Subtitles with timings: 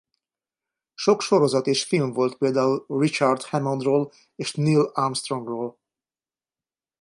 [0.95, 5.77] Sok sorozat és film volt például Richard Hammond-ról és Neil Armstrong-ról.